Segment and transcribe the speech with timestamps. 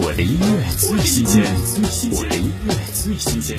[0.00, 1.42] 我的音乐最新鲜，
[2.12, 3.58] 我的音乐最新鲜。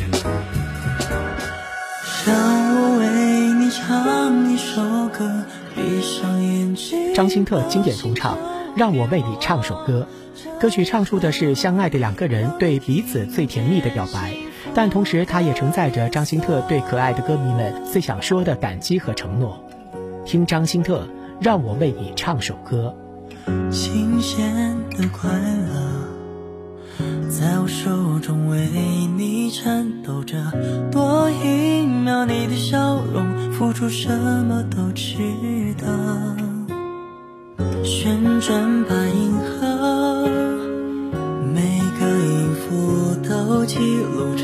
[2.26, 2.34] 让
[2.76, 5.44] 我为你唱一首歌，
[5.76, 7.14] 闭上眼睛。
[7.14, 8.36] 张新特经典重唱
[8.78, 10.08] 《让我为你唱首歌》，
[10.62, 14.34] 歌曲唱出的是相爱的两个人对彼此最甜蜜的表白，
[14.74, 19.62] 但同时它也承载着张新特对可爱的歌迷们最想说的感激和承诺。
[20.26, 21.02] 听张新特
[21.42, 22.96] 《让我为你唱首歌》。
[23.72, 25.69] 新鲜的快乐，
[27.90, 28.70] 手中为
[29.18, 30.38] 你颤抖着，
[30.92, 34.16] 多一秒你的笑容，付出什
[34.48, 35.18] 么都值
[35.76, 35.88] 得。
[37.84, 40.30] 旋转把银河，
[41.52, 44.44] 每个音符都记录着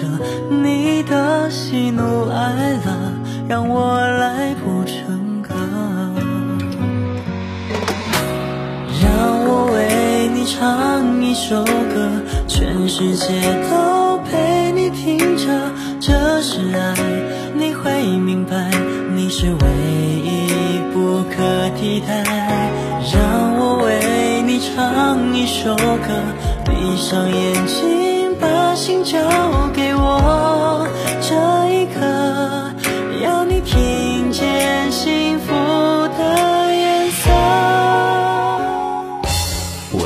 [0.50, 2.92] 你的喜怒哀乐，
[3.48, 4.05] 让我
[11.36, 12.10] 首歌，
[12.48, 13.28] 全世界
[13.70, 15.46] 都陪你听着，
[16.00, 16.96] 这是爱，
[17.54, 18.72] 你会明白，
[19.14, 19.68] 你是唯
[20.24, 22.24] 一不可替代。
[23.14, 26.08] 让我为你唱一首歌，
[26.64, 29.20] 闭上眼睛，把心交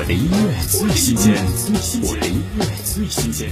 [0.10, 1.36] 的音乐最新鲜，
[2.02, 3.48] 我的音乐最新鲜。